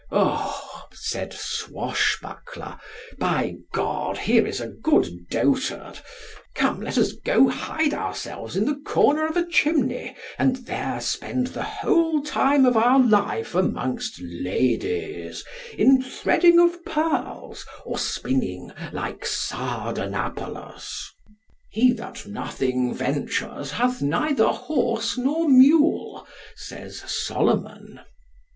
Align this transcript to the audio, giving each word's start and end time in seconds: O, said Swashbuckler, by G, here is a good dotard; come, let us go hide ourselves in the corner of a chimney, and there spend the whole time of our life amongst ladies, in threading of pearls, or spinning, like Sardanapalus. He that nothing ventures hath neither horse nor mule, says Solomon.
O, 0.11 0.87
said 0.93 1.31
Swashbuckler, 1.31 2.79
by 3.19 3.57
G, 3.75 4.21
here 4.23 4.47
is 4.47 4.59
a 4.59 4.65
good 4.67 5.29
dotard; 5.29 5.99
come, 6.55 6.81
let 6.81 6.97
us 6.97 7.11
go 7.11 7.49
hide 7.49 7.93
ourselves 7.93 8.55
in 8.57 8.65
the 8.65 8.81
corner 8.83 9.27
of 9.27 9.37
a 9.37 9.45
chimney, 9.45 10.15
and 10.39 10.55
there 10.65 10.99
spend 11.01 11.47
the 11.53 11.61
whole 11.61 12.23
time 12.23 12.65
of 12.65 12.75
our 12.75 12.99
life 12.99 13.53
amongst 13.53 14.19
ladies, 14.23 15.43
in 15.77 16.01
threading 16.01 16.57
of 16.57 16.83
pearls, 16.83 17.63
or 17.85 17.99
spinning, 17.99 18.71
like 18.91 19.23
Sardanapalus. 19.23 21.11
He 21.69 21.93
that 21.93 22.25
nothing 22.25 22.91
ventures 22.95 23.69
hath 23.73 24.01
neither 24.01 24.47
horse 24.47 25.15
nor 25.15 25.47
mule, 25.47 26.27
says 26.55 27.03
Solomon. 27.05 27.99